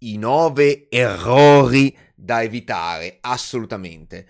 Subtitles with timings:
[0.00, 4.26] i nove errori da evitare assolutamente.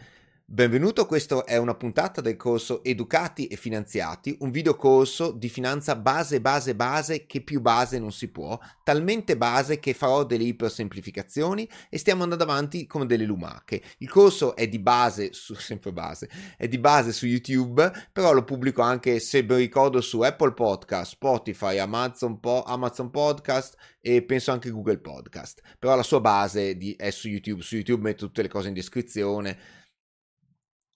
[0.50, 6.40] Benvenuto, questa è una puntata del corso Educati e Finanziati, un videocorso di finanza base,
[6.40, 11.98] base, base, che più base non si può, talmente base che farò delle ipersemplificazioni e
[11.98, 13.82] stiamo andando avanti come delle lumache.
[13.98, 18.44] Il corso è di base, su, sempre base, è di base su YouTube, però lo
[18.44, 24.50] pubblico anche, se ben ricordo, su Apple Podcast, Spotify, Amazon, po- Amazon Podcast e penso
[24.50, 25.60] anche Google Podcast.
[25.78, 28.74] Però la sua base di, è su YouTube, su YouTube metto tutte le cose in
[28.74, 29.78] descrizione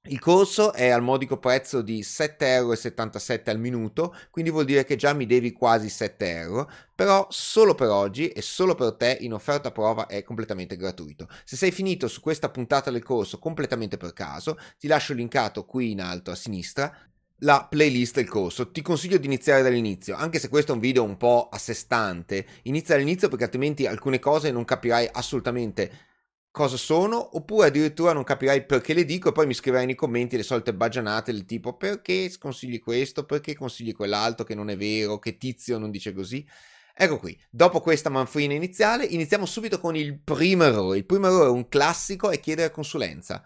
[0.07, 4.97] il corso è al modico prezzo di 7,77 euro al minuto, quindi vuol dire che
[4.97, 9.33] già mi devi quasi 7 euro, però solo per oggi e solo per te in
[9.33, 11.29] offerta prova è completamente gratuito.
[11.45, 15.93] Se sei finito su questa puntata del corso completamente per caso, ti lascio linkato qui
[15.93, 16.93] in alto a sinistra
[17.39, 18.73] la playlist del corso.
[18.73, 21.75] Ti consiglio di iniziare dall'inizio, anche se questo è un video un po' a sé
[21.75, 22.45] stante.
[22.63, 26.11] Inizia dall'inizio perché altrimenti alcune cose non capirai assolutamente
[26.53, 30.37] cosa sono, oppure addirittura non capirai perché le dico e poi mi scriverai nei commenti
[30.37, 35.19] le solite baggianate del tipo perché consigli questo, perché consigli quell'altro che non è vero,
[35.19, 36.47] che tizio non dice così.
[36.95, 40.99] Ecco qui, dopo questa manfrina iniziale iniziamo subito con il primo errore.
[40.99, 43.43] Il primo errore è un classico, è chiedere consulenza.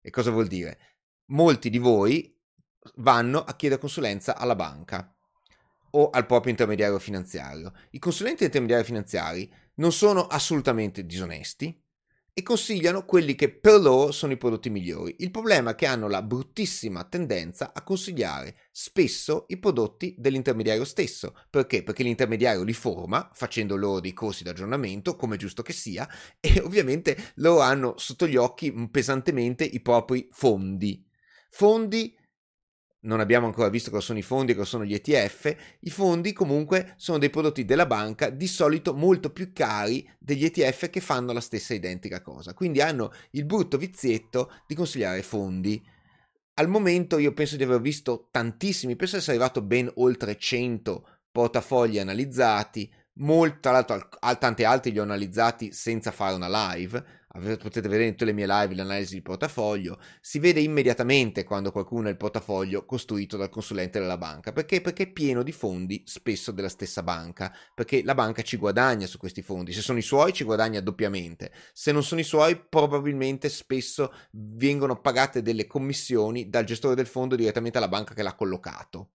[0.00, 0.78] E cosa vuol dire?
[1.26, 2.36] Molti di voi
[2.96, 5.14] vanno a chiedere consulenza alla banca
[5.90, 7.72] o al proprio intermediario finanziario.
[7.90, 11.80] I consulenti intermediari finanziari non sono assolutamente disonesti,
[12.38, 15.16] e consigliano quelli che per loro sono i prodotti migliori.
[15.18, 21.34] Il problema è che hanno la bruttissima tendenza a consigliare spesso i prodotti dell'intermediario stesso.
[21.50, 21.82] Perché?
[21.82, 26.08] Perché l'intermediario li forma facendo loro dei corsi di aggiornamento, come giusto che sia,
[26.38, 31.04] e ovviamente loro hanno sotto gli occhi pesantemente i propri fondi.
[31.50, 32.16] Fondi
[33.00, 36.94] non abbiamo ancora visto cosa sono i fondi, cosa sono gli ETF, i fondi comunque
[36.96, 41.40] sono dei prodotti della banca di solito molto più cari degli ETF che fanno la
[41.40, 42.54] stessa identica cosa.
[42.54, 45.80] Quindi hanno il brutto vizietto di consigliare fondi.
[46.54, 51.06] Al momento io penso di aver visto tantissimi, penso di essere arrivato ben oltre 100
[51.30, 54.08] portafogli analizzati, molto, tra l'altro
[54.38, 58.46] tanti altri li ho analizzati senza fare una live, potete vedere in tutte le mie
[58.46, 63.98] live l'analisi di portafoglio, si vede immediatamente quando qualcuno ha il portafoglio costruito dal consulente
[63.98, 64.52] della banca.
[64.52, 64.80] Perché?
[64.80, 69.18] Perché è pieno di fondi spesso della stessa banca, perché la banca ci guadagna su
[69.18, 69.72] questi fondi.
[69.72, 75.00] Se sono i suoi ci guadagna doppiamente, se non sono i suoi probabilmente spesso vengono
[75.00, 79.10] pagate delle commissioni dal gestore del fondo direttamente alla banca che l'ha collocato.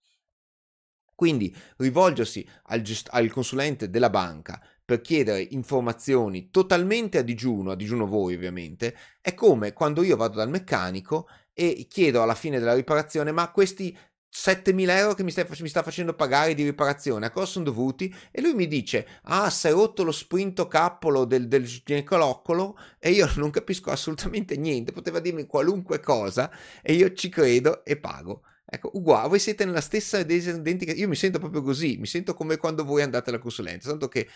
[1.16, 7.76] Quindi rivolgersi al, gest- al consulente della banca per chiedere informazioni totalmente a digiuno, a
[7.76, 12.74] digiuno voi ovviamente, è come quando io vado dal meccanico e chiedo alla fine della
[12.74, 13.96] riparazione ma questi
[14.36, 18.14] 7.000 euro che mi, stai, mi, sta facendo pagare di riparazione, a cosa sono dovuti?
[18.32, 23.12] E lui mi dice, ah, si è rotto lo sprinto cappolo del, del ginecoloccolo e
[23.12, 26.52] io non capisco assolutamente niente, poteva dirmi qualunque cosa
[26.82, 28.42] e io ci credo e pago.
[28.66, 32.58] Ecco, uguale, voi siete nella stessa identica, io mi sento proprio così, mi sento come
[32.58, 34.28] quando voi andate alla consulenza, tanto che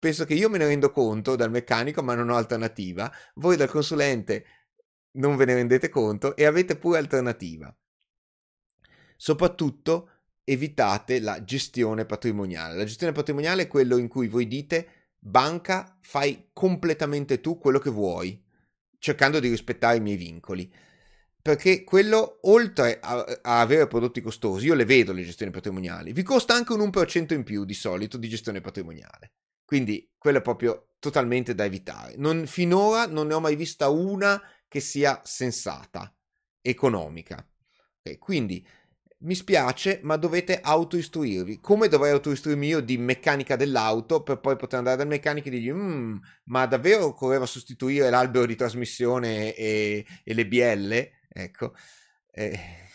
[0.00, 3.12] penso che io me ne rendo conto dal meccanico, ma non ho alternativa.
[3.34, 4.44] Voi dal consulente
[5.12, 7.72] non ve ne rendete conto e avete pure alternativa.
[9.16, 10.10] Soprattutto
[10.44, 12.76] evitate la gestione patrimoniale.
[12.76, 17.90] La gestione patrimoniale è quello in cui voi dite banca, fai completamente tu quello che
[17.90, 18.42] vuoi,
[18.98, 20.72] cercando di rispettare i miei vincoli.
[21.42, 26.22] Perché quello, oltre a, a avere prodotti costosi, io le vedo le gestioni patrimoniali, vi
[26.22, 29.32] costa anche un 1% in più di solito di gestione patrimoniale.
[29.70, 32.14] Quindi quello è proprio totalmente da evitare.
[32.16, 36.12] Non, finora non ne ho mai vista una che sia sensata,
[36.60, 37.48] economica.
[38.00, 38.66] Okay, quindi
[39.18, 41.60] mi spiace, ma dovete autoistruirvi.
[41.60, 45.70] Come dovrei autoistruirmi io di meccanica dell'auto per poi poter andare dal meccanico e dirgli:
[45.70, 46.16] mm,
[46.46, 51.20] Ma davvero occorreva sostituire l'albero di trasmissione e, e le bielle?
[51.28, 51.74] Ecco.
[52.32, 52.88] Eh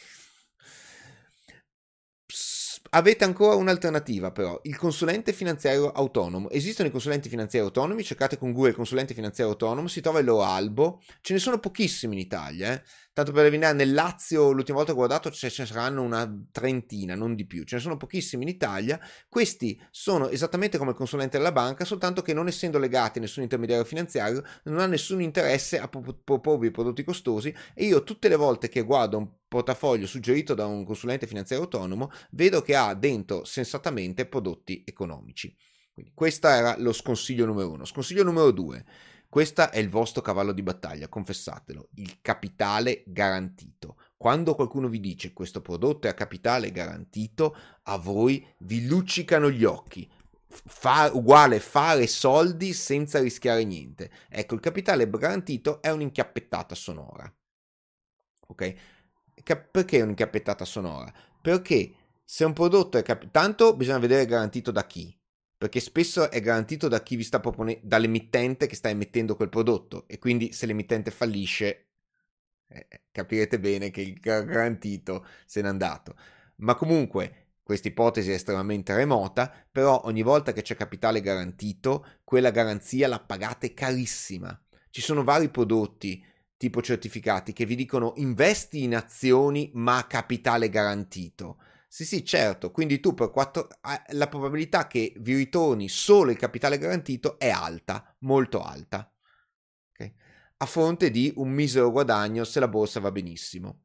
[2.96, 6.50] Avete ancora un'alternativa però, il consulente finanziario autonomo.
[6.50, 10.44] Esistono i consulenti finanziari autonomi, cercate con Google consulente finanziario autonomo, si trova il loro
[10.44, 12.84] albo, ce ne sono pochissimi in Italia, eh.
[13.16, 17.16] Tanto per venire nel Lazio, l'ultima volta che ho guardato, ce ne saranno una trentina,
[17.16, 17.64] non di più.
[17.64, 19.00] Ce ne sono pochissimi in Italia.
[19.30, 23.44] Questi sono esattamente come il consulente della banca, soltanto che non essendo legati a nessun
[23.44, 27.56] intermediario finanziario, non ha nessun interesse a proporvi prodotti costosi.
[27.74, 32.12] E io tutte le volte che guardo un portafoglio suggerito da un consulente finanziario autonomo,
[32.32, 35.56] vedo che ha dentro sensatamente prodotti economici.
[35.94, 37.86] Quindi questo era lo sconsiglio numero uno.
[37.86, 38.84] Sconsiglio numero due
[39.36, 43.98] questo è il vostro cavallo di battaglia, confessatelo, il capitale garantito.
[44.16, 47.54] Quando qualcuno vi dice questo prodotto è a capitale garantito,
[47.84, 50.10] a voi vi luccicano gli occhi.
[50.48, 54.10] fa, uguale fare soldi senza rischiare niente.
[54.30, 57.30] Ecco, il capitale garantito è un'inchiappettata sonora.
[58.48, 58.74] Ok?
[59.70, 61.14] Perché un'inchiappettata sonora?
[61.42, 61.94] Perché
[62.24, 65.14] se un prodotto è cap- tanto bisogna vedere garantito da chi
[65.66, 70.04] perché spesso è garantito da chi vi sta proponendo dall'emittente che sta emettendo quel prodotto.
[70.08, 71.88] E quindi se l'emittente fallisce
[72.68, 76.16] eh, capirete bene che il garantito se n'è andato.
[76.58, 82.52] Ma comunque questa ipotesi è estremamente remota però ogni volta che c'è capitale garantito quella
[82.52, 84.56] garanzia la pagate carissima.
[84.92, 86.24] Ci sono vari prodotti
[86.58, 91.58] tipo certificati che vi dicono investi in azioni ma capitale garantito
[91.96, 92.72] sì, sì, certo.
[92.72, 93.70] Quindi tu per 4
[94.10, 99.10] la probabilità che vi ritorni solo il capitale garantito è alta, molto alta.
[99.94, 100.14] Okay?
[100.58, 103.84] A fronte di un misero guadagno se la borsa va benissimo.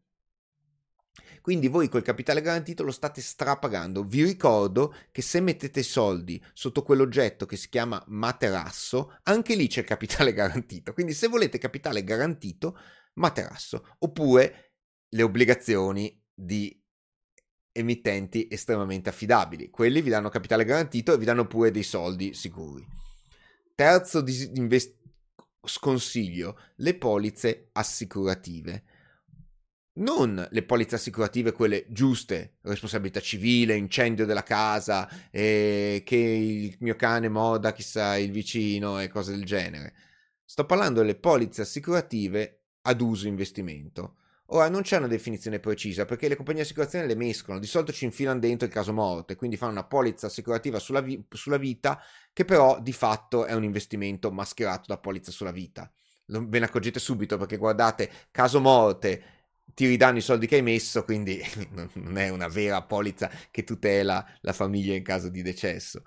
[1.40, 4.02] Quindi voi col capitale garantito lo state strapagando.
[4.02, 9.84] Vi ricordo che se mettete soldi sotto quell'oggetto che si chiama materasso, anche lì c'è
[9.84, 10.92] capitale garantito.
[10.94, 12.76] Quindi se volete capitale garantito,
[13.14, 13.94] materasso.
[14.00, 14.72] Oppure
[15.10, 16.79] le obbligazioni di
[17.80, 19.70] emittenti estremamente affidabili.
[19.70, 22.86] Quelli vi danno capitale garantito e vi danno pure dei soldi sicuri.
[23.74, 24.96] Terzo dis- invest-
[25.62, 28.84] sconsiglio, le polizze assicurative.
[29.92, 36.96] Non le polizze assicurative, quelle giuste, responsabilità civile, incendio della casa, eh, che il mio
[36.96, 39.94] cane moda chissà il vicino e cose del genere.
[40.44, 44.19] Sto parlando delle polizze assicurative ad uso investimento
[44.52, 47.92] Ora non c'è una definizione precisa perché le compagnie di assicurazione le mescolano, di solito
[47.92, 52.00] ci infilano dentro il caso morte, quindi fanno una polizza assicurativa sulla, vi- sulla vita
[52.32, 55.88] che però di fatto è un investimento mascherato da polizza sulla vita.
[56.26, 59.22] Ve ne accorgete subito perché guardate, caso morte,
[59.72, 61.40] ti ridanno i soldi che hai messo, quindi
[61.94, 66.02] non è una vera polizza che tutela la famiglia in caso di decesso.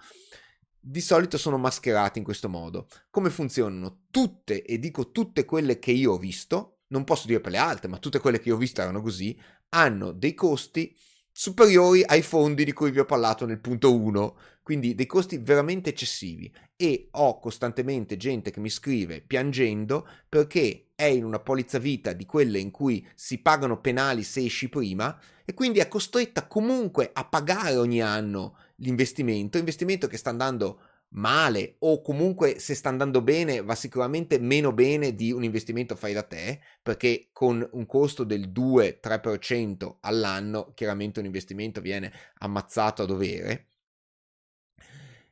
[0.85, 2.87] Di solito sono mascherati in questo modo.
[3.09, 4.01] Come funzionano?
[4.11, 7.87] Tutte, e dico tutte quelle che io ho visto, non posso dire per le altre,
[7.89, 9.37] ma tutte quelle che ho visto erano così,
[9.69, 10.95] hanno dei costi
[11.31, 15.89] superiori ai fondi di cui vi ho parlato nel punto 1, quindi dei costi veramente
[15.89, 16.53] eccessivi.
[16.75, 22.25] E ho costantemente gente che mi scrive piangendo perché è in una polizza vita di
[22.25, 27.25] quelle in cui si pagano penali se esci prima e quindi è costretta comunque a
[27.25, 30.79] pagare ogni anno l'investimento, investimento che sta andando
[31.13, 36.13] male o comunque se sta andando bene va sicuramente meno bene di un investimento fai
[36.13, 43.05] da te perché con un costo del 2-3% all'anno chiaramente un investimento viene ammazzato a
[43.05, 43.67] dovere.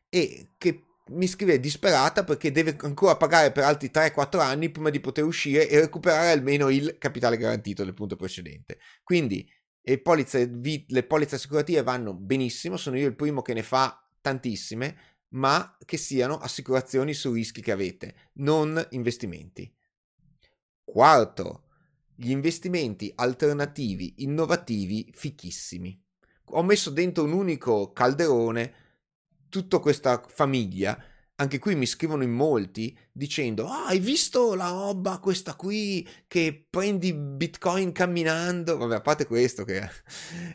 [0.09, 4.99] E che mi scrive disperata perché deve ancora pagare per altri 3-4 anni prima di
[4.99, 8.77] poter uscire e recuperare almeno il capitale garantito del punto precedente.
[9.03, 9.49] Quindi
[9.83, 10.49] le polizze,
[10.87, 15.97] le polizze assicurative vanno benissimo sono io il primo che ne fa tantissime ma che
[15.97, 19.73] siano assicurazioni sui rischi che avete, non investimenti.
[20.83, 21.67] Quarto,
[22.15, 25.99] gli investimenti alternativi, innovativi, fichissimi.
[26.53, 28.73] Ho messo dentro un unico calderone
[29.49, 31.01] tutta questa famiglia
[31.41, 36.67] anche qui mi scrivono in molti dicendo: Ah, hai visto la roba questa qui che
[36.69, 38.77] prendi bitcoin camminando?
[38.77, 39.89] Vabbè, a parte questo, che,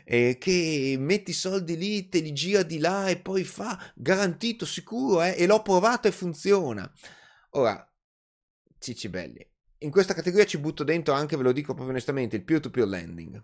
[0.05, 4.65] eh, che metti i soldi lì, te li gira di là e poi fa garantito,
[4.65, 5.35] sicuro, eh?
[5.37, 6.89] E l'ho provato e funziona.
[7.51, 7.85] Ora,
[8.79, 9.45] cicci belli.
[9.79, 13.43] In questa categoria ci butto dentro anche, ve lo dico proprio onestamente, il peer-to-peer lending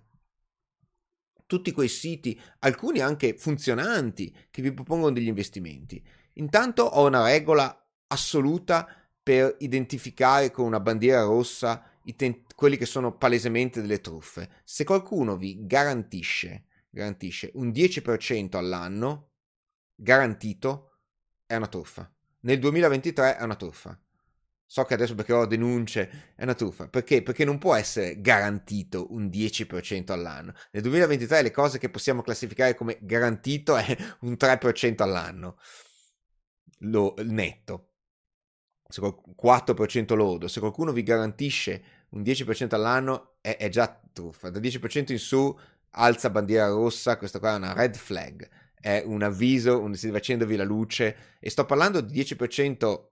[1.45, 6.03] tutti quei siti, alcuni anche funzionanti, che vi propongono degli investimenti.
[6.33, 8.87] Intanto ho una regola assoluta
[9.21, 11.83] per identificare con una bandiera rossa
[12.15, 14.49] ten- quelli che sono palesemente delle truffe.
[14.63, 19.31] Se qualcuno vi garantisce, garantisce un 10% all'anno,
[19.95, 20.97] garantito,
[21.45, 22.11] è una truffa.
[22.41, 23.97] Nel 2023 è una truffa.
[24.65, 26.87] So che adesso perché ho denunce è una truffa.
[26.87, 27.21] Perché?
[27.21, 30.53] Perché non può essere garantito un 10% all'anno.
[30.71, 35.57] Nel 2023 le cose che possiamo classificare come garantito è un 3% all'anno
[36.83, 37.89] lo, netto,
[38.89, 45.11] 4% lordo, se qualcuno vi garantisce un 10% all'anno è, è, già truffa, da 10%
[45.11, 45.57] in su
[45.95, 48.47] alza bandiera rossa, questa qua è una red flag,
[48.79, 51.37] è un avviso, un, si deve accendervi la luce.
[51.39, 53.07] E sto parlando di 10%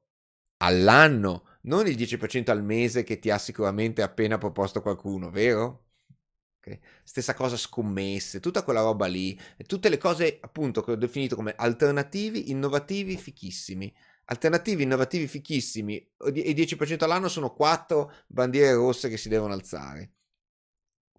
[0.58, 5.91] all'anno, non il 10% al mese che ti ha sicuramente appena proposto qualcuno, vero?
[7.04, 11.54] Stessa cosa scommesse, tutta quella roba lì, tutte le cose appunto che ho definito come
[11.56, 13.94] alternativi, innovativi, fichissimi.
[14.26, 20.14] Alternativi, innovativi, fichissimi e 10% all'anno sono quattro bandiere rosse che si devono alzare.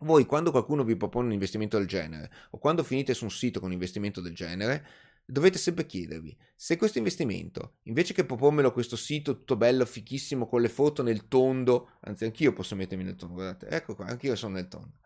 [0.01, 3.61] Voi quando qualcuno vi propone un investimento del genere o quando finite su un sito
[3.61, 4.87] con un investimento del genere,
[5.25, 10.61] dovete sempre chiedervi se questo investimento, invece che propormelo questo sito tutto bello, fichissimo, con
[10.61, 14.55] le foto nel tondo, anzi anch'io posso mettermi nel tondo, guardate, ecco qua, anch'io sono
[14.55, 14.99] nel tondo,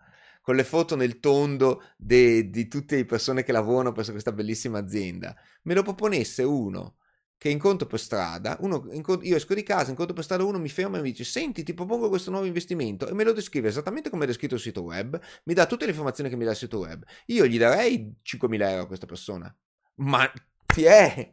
[0.47, 4.79] con le foto nel tondo de, di tutte le persone che lavorano presso questa bellissima
[4.79, 6.99] azienda, me lo proponesse uno
[7.37, 8.85] che incontro per strada, uno,
[9.23, 11.75] io esco di casa, incontro per strada uno, mi ferma e mi dice senti ti
[11.75, 13.09] propongo questo nuovo investimento.
[13.09, 15.91] E me lo descrive esattamente come è descritto il sito web, mi dà tutte le
[15.91, 19.53] informazioni che mi dà il sito web, io gli darei 5.000 euro a questa persona,
[19.97, 20.31] ma
[20.77, 21.33] ti è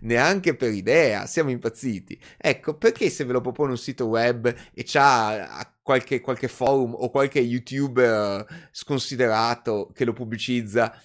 [0.00, 2.18] neanche per idea, siamo impazziti.
[2.38, 7.10] Ecco, perché se ve lo propone un sito web e c'ha qualche, qualche forum o
[7.10, 10.98] qualche youtuber sconsiderato che lo pubblicizza,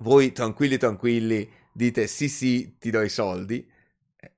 [0.00, 3.66] voi tranquilli tranquilli dite sì sì ti do i soldi,
[4.16, 4.32] eh,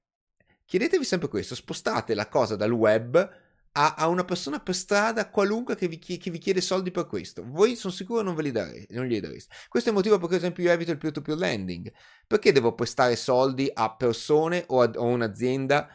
[0.64, 3.42] chiedetevi sempre questo, spostate la cosa dal web
[3.76, 7.44] a, a una persona per strada qualunque che vi, che vi, chiede soldi per questo.
[7.44, 9.54] Voi sono sicuro non ve li darete, non glieli dareste.
[9.68, 11.92] Questo è il motivo per cui ad esempio io evito il peer-to-peer lending.
[12.26, 15.88] Perché devo prestare soldi a persone o a, a un'azienda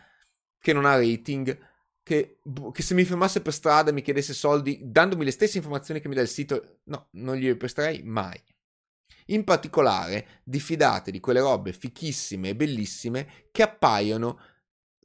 [0.60, 1.68] che non ha rating?
[2.04, 2.40] Che,
[2.74, 6.08] che, se mi fermasse per strada e mi chiedesse soldi dandomi le stesse informazioni che
[6.08, 8.42] mi dà il sito, no, non glieli presterei mai.
[9.28, 14.40] In particolare, diffidate di quelle robe fichissime e bellissime che appaiono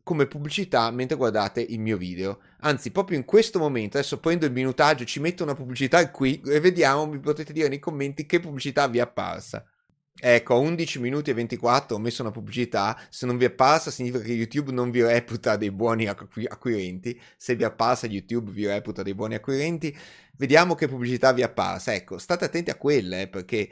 [0.05, 2.41] come pubblicità mentre guardate il mio video.
[2.61, 6.61] Anzi, proprio in questo momento, adesso prendo il minutaggio, ci metto una pubblicità qui e
[6.61, 9.67] vediamo, mi potete dire nei commenti che pubblicità vi è apparsa.
[10.17, 13.91] Ecco, a 11 minuti e 24 ho messo una pubblicità, se non vi è apparsa
[13.91, 18.53] significa che YouTube non vi reputa dei buoni acqu- acquirenti, se vi è apparsa YouTube
[18.53, 19.97] vi reputa dei buoni acquirenti,
[20.37, 23.69] vediamo che pubblicità vi è apparsa, ecco, state attenti a quelle eh, perché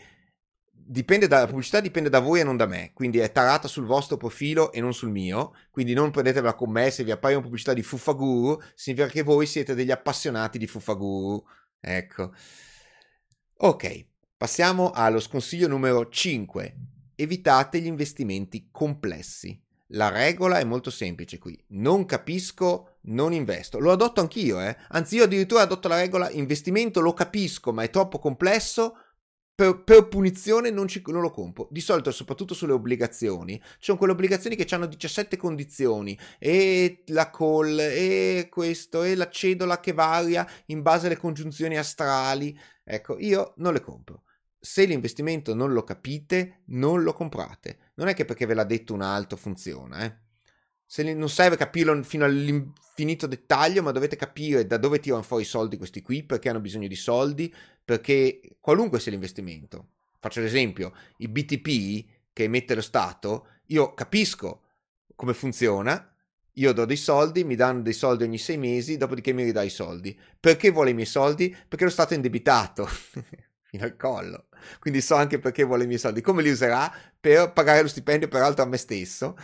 [0.84, 3.84] dipende da, la pubblicità dipende da voi e non da me, quindi è tarata sul
[3.84, 7.72] vostro profilo e non sul mio, quindi non prendetela con me, se vi appaiono pubblicità
[7.72, 11.44] di Fuffaguru, significa che voi siete degli appassionati di Fuffaguru,
[11.80, 12.32] ecco.
[13.58, 16.76] Ok, passiamo allo sconsiglio numero 5,
[17.14, 19.60] evitate gli investimenti complessi.
[19.94, 23.78] La regola è molto semplice qui, non capisco, non investo.
[23.78, 24.74] Lo adotto anch'io, eh?
[24.88, 28.96] anzi io addirittura adotto la regola investimento, lo capisco, ma è troppo complesso,
[29.62, 31.68] per, per, punizione non, ci, non, lo compro.
[31.70, 37.30] Di solito, soprattutto sulle obbligazioni, ci sono quelle obbligazioni che hanno 17 condizioni e la
[37.30, 42.58] call e questo e la cedola che varia in base alle congiunzioni astrali.
[42.82, 44.24] Ecco, io non le compro.
[44.58, 47.92] Se l'investimento non lo capite, non lo comprate.
[47.94, 50.16] Non è che perché ve l'ha detto un altro funziona, eh.
[50.92, 55.46] Se non serve capirlo fino all'infinito dettaglio, ma dovete capire da dove tirano fuori i
[55.46, 57.50] soldi questi qui, perché hanno bisogno di soldi,
[57.82, 59.86] perché qualunque sia l'investimento.
[60.20, 64.64] Faccio l'esempio, i BTP che emette lo Stato, io capisco
[65.14, 66.14] come funziona,
[66.56, 69.70] io do dei soldi, mi danno dei soldi ogni sei mesi, dopodiché mi ridà i
[69.70, 70.14] soldi.
[70.38, 71.56] Perché vuole i miei soldi?
[71.68, 72.86] Perché lo Stato è indebitato.
[73.64, 74.48] Fino al collo.
[74.78, 76.20] Quindi so anche perché vuole i miei soldi.
[76.20, 76.94] Come li userà?
[77.18, 79.36] Per pagare lo stipendio peraltro a me stesso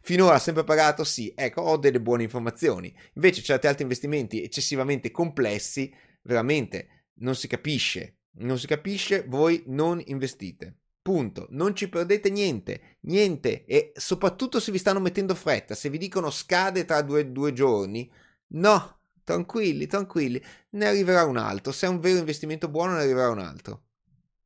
[0.00, 1.04] Finora ha sempre pagato?
[1.04, 2.94] Sì, ecco, ho delle buone informazioni.
[3.14, 8.18] Invece certi altri investimenti eccessivamente complessi, veramente non si capisce.
[8.34, 10.76] Non si capisce, voi non investite.
[11.02, 11.46] Punto.
[11.50, 13.64] Non ci perdete niente, niente.
[13.64, 18.10] E soprattutto se vi stanno mettendo fretta, se vi dicono scade tra due, due giorni,
[18.48, 21.72] no, tranquilli, tranquilli, ne arriverà un altro.
[21.72, 23.86] Se è un vero investimento buono, ne arriverà un altro.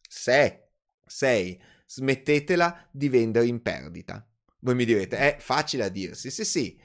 [0.08, 0.60] 6.
[1.04, 1.62] 6.
[1.86, 4.26] Smettetela di vendere in perdita.
[4.66, 6.28] Voi mi direte, è facile a dirsi.
[6.28, 6.76] Sì, sì,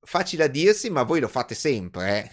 [0.00, 2.30] facile a dirsi, ma voi lo fate sempre, eh?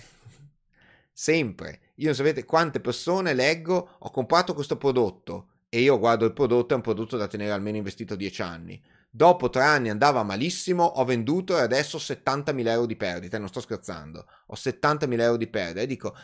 [1.12, 1.82] Sempre.
[1.96, 6.72] Io non sapete quante persone leggo, ho comprato questo prodotto e io guardo il prodotto,
[6.72, 8.82] è un prodotto da tenere almeno investito 10 anni.
[9.10, 13.50] Dopo tre anni andava malissimo, ho venduto e adesso ho 70.000 euro di perdita, non
[13.50, 16.16] sto scherzando, ho 70.000 euro di perdita e dico,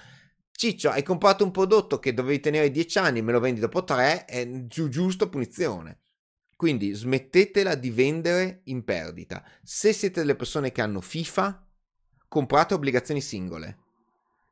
[0.52, 4.24] Ciccio, hai comprato un prodotto che dovevi tenere 10 anni, me lo vendi dopo 3,
[4.24, 6.03] è giu- giusto punizione.
[6.64, 9.44] Quindi smettetela di vendere in perdita.
[9.64, 11.68] Se siete delle persone che hanno FIFA,
[12.30, 13.80] comprate obbligazioni singole.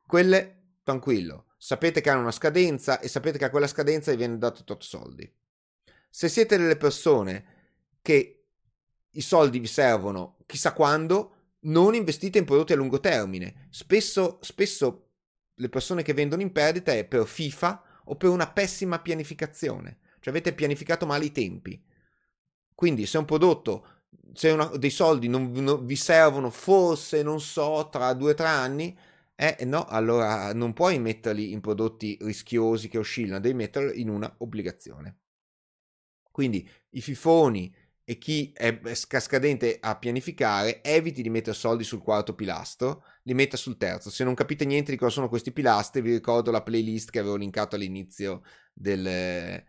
[0.06, 4.36] Quelle, tranquillo, sapete che hanno una scadenza e sapete che a quella scadenza vi viene
[4.36, 5.26] dato tot soldi.
[6.10, 7.44] Se siete delle persone
[8.02, 8.44] che
[9.10, 13.68] i soldi vi servono chissà quando, non investite in prodotti a lungo termine.
[13.70, 15.12] Spesso, spesso
[15.54, 20.00] le persone che vendono in perdita è per FIFA o per una pessima pianificazione.
[20.20, 21.82] Cioè avete pianificato male i tempi.
[22.74, 23.86] Quindi se un prodotto,
[24.32, 28.46] se una, dei soldi non, non, vi servono forse, non so, tra due o tre
[28.46, 28.96] anni,
[29.34, 34.32] eh no, allora non puoi metterli in prodotti rischiosi che oscillano, devi metterli in una
[34.38, 35.18] obbligazione.
[36.30, 37.74] Quindi i fifoni
[38.04, 43.56] e chi è scadente a pianificare, eviti di mettere soldi sul quarto pilastro, li metta
[43.56, 44.10] sul terzo.
[44.10, 47.36] Se non capite niente di cosa sono questi pilastri, vi ricordo la playlist che avevo
[47.36, 49.64] linkato all'inizio del,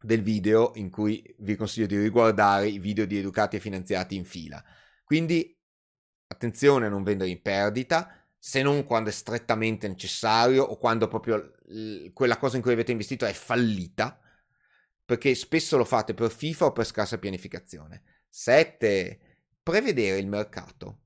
[0.00, 4.24] del video in cui vi consiglio di riguardare i video di educati e finanziati in
[4.24, 4.62] fila.
[5.04, 5.56] Quindi
[6.26, 11.54] attenzione a non vendere in perdita, se non quando è strettamente necessario o quando proprio
[12.12, 14.20] quella cosa in cui avete investito è fallita,
[15.04, 18.02] perché spesso lo fate per FIFA o per scarsa pianificazione.
[18.28, 19.18] 7.
[19.62, 21.00] Prevedere il mercato.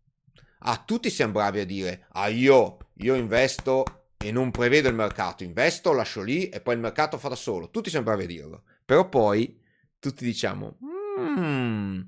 [0.65, 3.85] Ah, tutti siamo bravi a dire, ah io, io investo
[4.17, 7.71] e non prevedo il mercato, investo, lascio lì e poi il mercato fa da solo.
[7.71, 8.63] Tutti siamo bravi a dirlo.
[8.85, 9.61] Però poi
[9.99, 10.79] tutti diciamo,
[11.21, 12.01] mm,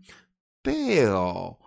[0.61, 1.59] però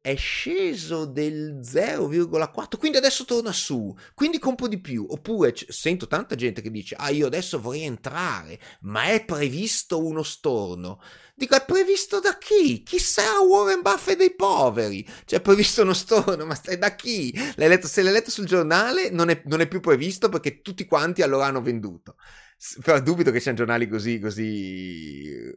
[0.00, 5.04] è sceso del 0,4, quindi adesso torna su, quindi compro di più.
[5.08, 10.04] Oppure c- sento tanta gente che dice, ah io adesso vorrei entrare, ma è previsto
[10.04, 11.00] uno storno.
[11.34, 12.84] Dico, è previsto da chi?
[12.84, 15.04] Chi sarà Warren Buffett dei poveri?
[15.24, 17.34] Cioè, è previsto uno storno, ma stai da chi?
[17.56, 20.86] L'hai letto, se l'hai letto sul giornale non è, non è più previsto perché tutti
[20.86, 22.16] quanti allora hanno venduto.
[22.82, 25.54] Però dubito che siano giornali così, così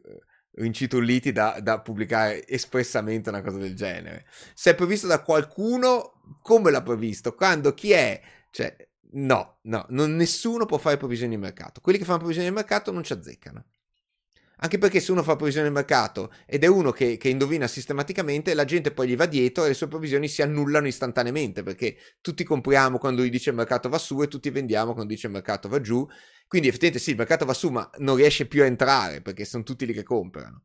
[0.56, 4.26] incitulliti da, da, pubblicare espressamente una cosa del genere.
[4.54, 7.34] Se è previsto da qualcuno, come l'ha previsto?
[7.34, 7.72] Quando?
[7.74, 8.20] Chi è?
[8.50, 8.76] Cioè,
[9.12, 11.80] no, no, non, nessuno può fare provvisioni di mercato.
[11.80, 13.64] Quelli che fanno provvisioni di mercato non ci azzeccano.
[14.62, 18.52] Anche perché se uno fa provvisione di mercato ed è uno che, che, indovina sistematicamente,
[18.52, 22.44] la gente poi gli va dietro e le sue provvisioni si annullano istantaneamente perché tutti
[22.44, 25.66] compriamo quando lui dice il mercato va su e tutti vendiamo quando dice il mercato
[25.66, 26.06] va giù
[26.50, 29.62] quindi effettivamente sì, il mercato va su, ma non riesce più a entrare perché sono
[29.62, 30.64] tutti lì che comprano.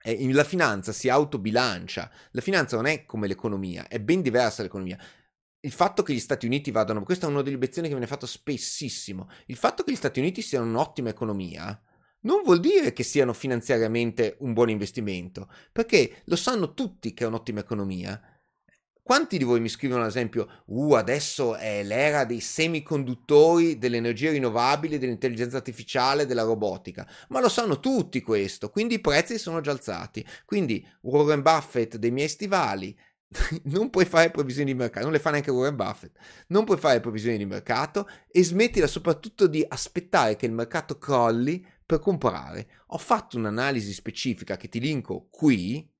[0.00, 2.08] E la finanza si autobilancia.
[2.30, 4.96] La finanza non è come l'economia, è ben diversa l'economia.
[5.58, 8.06] Il fatto che gli Stati Uniti vadano, questa è una delle obiezioni che me ne
[8.06, 11.76] fatto spessissimo, il fatto che gli Stati Uniti siano un'ottima economia
[12.20, 17.26] non vuol dire che siano finanziariamente un buon investimento, perché lo sanno tutti che è
[17.26, 18.20] un'ottima economia
[19.02, 24.30] quanti di voi mi scrivono ad esempio, uh, adesso è l'era dei semiconduttori, delle energie
[24.30, 27.08] rinnovabili, dell'intelligenza artificiale, della robotica?
[27.28, 30.24] Ma lo sanno tutti questo, quindi i prezzi sono già alzati.
[30.44, 32.96] Quindi Warren Buffett dei miei stivali,
[33.64, 36.16] non puoi fare previsioni di mercato, non le fa neanche Warren Buffett,
[36.48, 41.66] non puoi fare previsioni di mercato e smettila soprattutto di aspettare che il mercato crolli
[41.84, 42.68] per comprare.
[42.88, 45.90] Ho fatto un'analisi specifica che ti linko qui,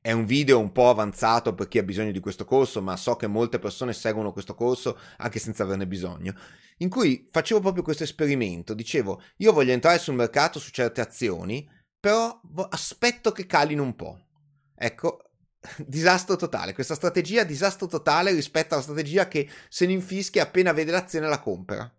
[0.00, 3.16] è un video un po' avanzato per chi ha bisogno di questo corso, ma so
[3.16, 6.34] che molte persone seguono questo corso anche senza averne bisogno,
[6.78, 8.72] in cui facevo proprio questo esperimento.
[8.72, 14.26] Dicevo, io voglio entrare sul mercato su certe azioni, però aspetto che calino un po'.
[14.74, 15.30] Ecco,
[15.86, 16.72] disastro totale.
[16.72, 21.40] Questa strategia disastro totale rispetto alla strategia che se ne infischia appena vede l'azione la
[21.40, 21.92] compra.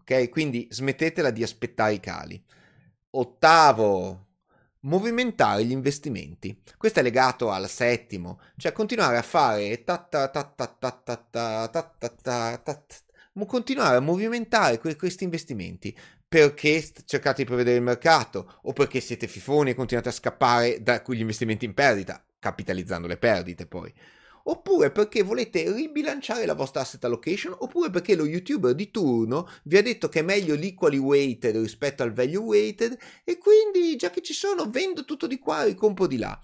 [0.00, 0.30] Ok?
[0.30, 2.42] Quindi smettetela di aspettare i cali.
[3.10, 4.27] Ottavo
[4.80, 6.60] movimentare gli investimenti.
[6.76, 9.64] Questo è legato al settimo, cioè continuare a fare
[13.46, 15.96] continuare a movimentare questi investimenti
[16.28, 21.00] perché cercate di prevedere il mercato o perché siete fifoni e continuate a scappare da
[21.02, 23.92] quegli investimenti in perdita, capitalizzando le perdite poi
[24.50, 29.76] oppure perché volete ribilanciare la vostra asset allocation, oppure perché lo youtuber di turno vi
[29.76, 34.22] ha detto che è meglio l'equally weighted rispetto al value weighted e quindi già che
[34.22, 36.38] ci sono vendo tutto di qua e compro di là.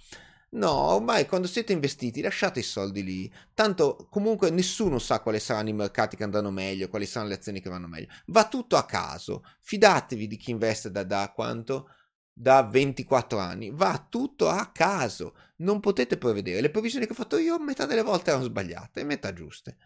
[0.51, 3.33] No, ormai quando siete investiti lasciate i soldi lì.
[3.55, 7.61] Tanto comunque nessuno sa quali saranno i mercati che andranno meglio, quali saranno le azioni
[7.61, 8.07] che vanno meglio.
[8.27, 9.45] Va tutto a caso.
[9.61, 11.89] Fidatevi di chi investe da, da quanto?
[12.35, 16.61] Da 24 anni, va tutto a caso, non potete prevedere.
[16.61, 19.77] Le previsioni che ho fatto io metà delle volte erano sbagliate e metà giuste.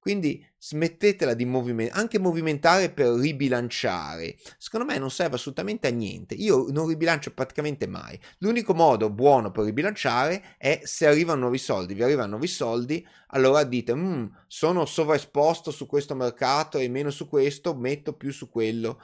[0.00, 4.36] Quindi smettetela di movimentare, anche movimentare per ribilanciare.
[4.56, 6.34] Secondo me non serve assolutamente a niente.
[6.34, 8.18] Io non ribilancio praticamente mai.
[8.38, 11.94] L'unico modo buono per ribilanciare è se arrivano nuovi soldi.
[11.94, 17.28] Vi arrivano nuovi soldi, allora dite, mm, sono sovraesposto su questo mercato e meno su
[17.28, 19.02] questo, metto più su quello.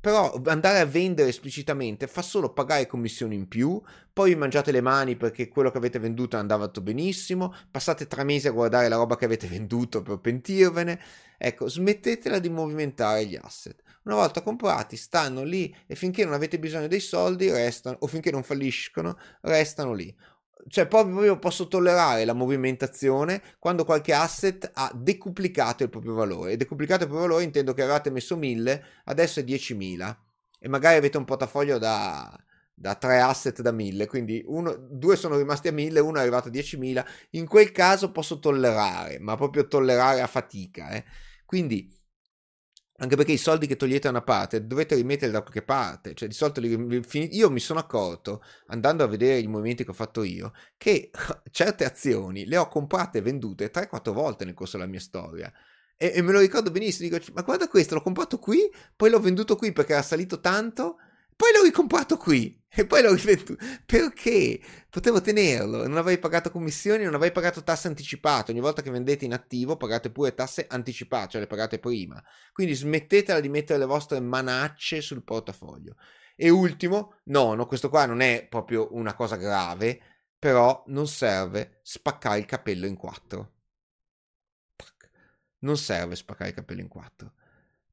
[0.00, 3.80] Però andare a vendere esplicitamente fa solo pagare commissioni in più,
[4.12, 8.22] poi vi mangiate le mani perché quello che avete venduto è andato benissimo, passate tre
[8.22, 11.00] mesi a guardare la roba che avete venduto per pentirvene.
[11.36, 13.82] Ecco, smettetela di movimentare gli asset.
[14.04, 18.30] Una volta comprati, stanno lì e finché non avete bisogno dei soldi restano, o finché
[18.30, 20.14] non falliscono, restano lì
[20.66, 26.52] cioè proprio io posso tollerare la movimentazione quando qualche asset ha decuplicato il proprio valore.
[26.52, 30.16] E decuplicato il proprio valore intendo che avevate messo 1000, adesso è 10.000
[30.60, 32.36] e magari avete un portafoglio da,
[32.74, 36.48] da 3 asset da 1000, quindi uno, due sono rimasti a 1000, uno è arrivato
[36.48, 37.04] a 10.000.
[37.30, 40.90] In quel caso posso tollerare, ma proprio tollerare a fatica.
[40.90, 41.04] Eh.
[41.44, 41.90] Quindi
[43.00, 46.14] anche perché i soldi che togliete da una parte dovete rimetterli da qualche parte.
[46.14, 49.94] Cioè, di solito li, io mi sono accorto, andando a vedere i movimenti che ho
[49.94, 51.10] fatto io, che
[51.50, 55.52] certe azioni le ho comprate e vendute 3-4 volte nel corso della mia storia.
[55.96, 57.08] E, e, me lo ricordo benissimo.
[57.08, 60.98] Dico, ma guarda questo, l'ho comprato qui, poi l'ho venduto qui perché era salito tanto
[61.38, 63.56] poi l'ho ricomprato qui e poi l'ho rivenduto.
[63.84, 64.60] Perché?
[64.90, 68.50] Potevo tenerlo, non avrei pagato commissioni, non avrei pagato tasse anticipate.
[68.52, 72.22] Ogni volta che vendete in attivo pagate pure tasse anticipate, cioè le pagate prima.
[72.52, 75.96] Quindi smettetela di mettere le vostre manacce sul portafoglio.
[76.36, 80.00] E ultimo, nono, questo qua non è proprio una cosa grave,
[80.38, 83.54] però non serve spaccare il capello in quattro.
[85.60, 87.32] Non serve spaccare il capello in quattro.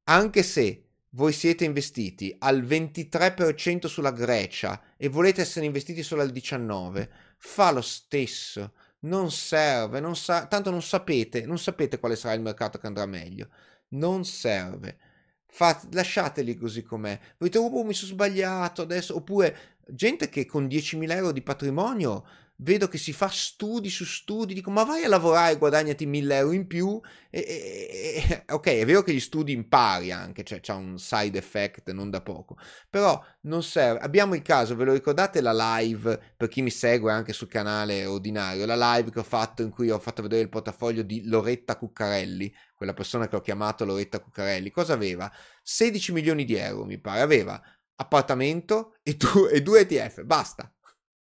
[0.04, 0.85] Anche se
[1.16, 7.72] voi siete investiti al 23% sulla Grecia e volete essere investiti solo al 19%, fa
[7.72, 8.74] lo stesso.
[9.06, 13.06] Non serve, non sa- tanto non sapete, non sapete quale sarà il mercato che andrà
[13.06, 13.50] meglio.
[13.90, 14.98] Non serve.
[15.46, 17.18] Fate, lasciateli così com'è.
[17.38, 19.16] Voi dite, oh, mi sono sbagliato adesso.
[19.16, 22.26] Oppure gente che con 10.000 euro di patrimonio
[22.58, 26.36] vedo che si fa studi su studi, dico ma vai a lavorare e guadagnati 1000
[26.38, 30.62] euro in più, e, e, e, ok è vero che gli studi impari anche, cioè
[30.62, 32.58] c'è un side effect non da poco,
[32.90, 37.12] però non serve, abbiamo il caso, ve lo ricordate la live, per chi mi segue
[37.12, 40.50] anche sul canale ordinario, la live che ho fatto in cui ho fatto vedere il
[40.50, 45.32] portafoglio di Loretta Cuccarelli, quella persona che ho chiamato Loretta Cuccarelli, cosa aveva?
[45.62, 47.62] 16 milioni di euro mi pare, aveva
[47.98, 50.72] appartamento e, tu, e due ETF, basta,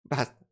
[0.03, 0.44] basta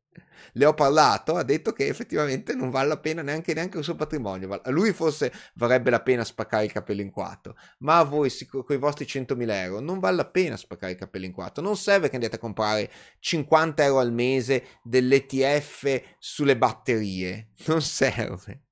[0.52, 3.94] le ho parlato, ha detto che effettivamente non vale la pena neanche, neanche il suo
[3.94, 4.60] patrimonio.
[4.62, 8.64] A lui forse varrebbe la pena spaccare il capello in quattro, ma a voi con
[8.68, 11.62] i vostri 100.000 euro non vale la pena spaccare il capello in quattro.
[11.62, 18.64] Non serve che andate a comprare 50 euro al mese dell'ETF sulle batterie, non serve.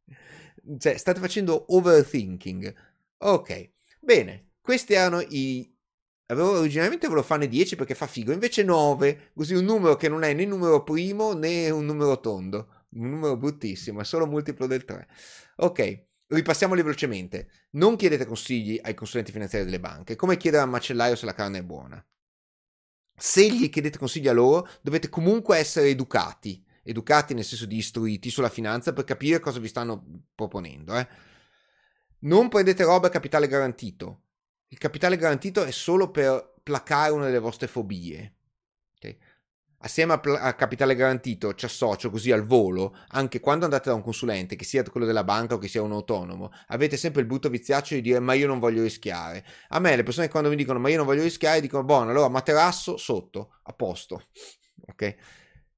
[0.79, 2.75] Cioè, state facendo overthinking.
[3.19, 5.70] Ok, bene, questi erano i
[6.31, 10.23] Avevo, originalmente volevo farne 10 perché fa figo, invece 9, così un numero che non
[10.23, 14.85] è né numero primo né un numero tondo, un numero bruttissimo, è solo multiplo del
[14.85, 15.09] 3.
[15.57, 17.51] Ok, ripassiamoli velocemente.
[17.71, 21.59] Non chiedete consigli ai consulenti finanziari delle banche, come chiedere al macellaio se la carne
[21.59, 22.05] è buona.
[23.17, 28.31] Se gli chiedete consigli a loro, dovete comunque essere educati, educati nel senso di istruiti
[28.31, 30.97] sulla finanza per capire cosa vi stanno proponendo.
[30.97, 31.09] Eh.
[32.21, 34.27] Non prendete roba a capitale garantito
[34.73, 38.37] il capitale garantito è solo per placare una delle vostre fobie.
[38.97, 39.19] Okay?
[39.79, 43.97] Assieme a, pl- a, capitale garantito ci associo così al volo, anche quando andate da
[43.97, 47.27] un consulente, che sia quello della banca o che sia un autonomo, avete sempre il
[47.27, 49.45] brutto viziaccio di dire ma io non voglio rischiare.
[49.69, 52.29] A me le persone quando mi dicono ma io non voglio rischiare dicono buono allora
[52.29, 54.29] materasso sotto, a posto.
[54.87, 55.17] Ok?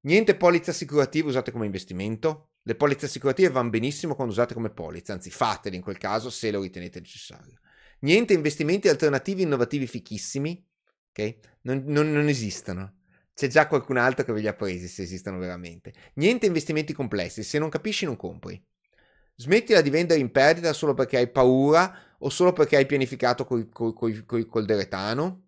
[0.01, 2.49] Niente polizza assicurativa usate come investimento.
[2.63, 6.51] Le polizze assicurative vanno benissimo quando usate come polizza, anzi fatele in quel caso se
[6.51, 7.62] lo ritenete necessario.
[8.03, 10.65] Niente investimenti alternativi innovativi fichissimi,
[11.11, 11.37] ok?
[11.63, 12.99] Non, non, non esistono.
[13.35, 15.93] C'è già qualcun altro che ve li ha presi se esistono veramente.
[16.15, 18.61] Niente investimenti complessi, se non capisci non compri.
[19.37, 23.69] Smettila di vendere in perdita solo perché hai paura o solo perché hai pianificato col,
[23.71, 25.45] col, col, col deretano.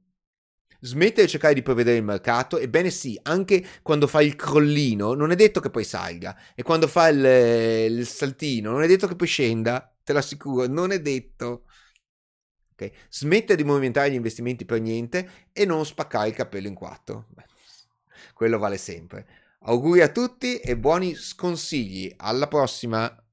[0.80, 2.58] Smette di cercare di prevedere il mercato.
[2.58, 6.36] Ebbene sì, anche quando fai il crollino non è detto che poi salga.
[6.54, 9.94] E quando fai il, il saltino non è detto che poi scenda.
[10.02, 11.64] Te l'assicuro, non è detto.
[12.74, 12.92] Okay?
[13.08, 17.26] Smette di movimentare gli investimenti per niente e non spaccare il capello in quattro.
[17.28, 17.44] Beh,
[18.34, 19.26] quello vale sempre.
[19.60, 22.12] Auguri a tutti e buoni sconsigli.
[22.18, 23.23] Alla prossima!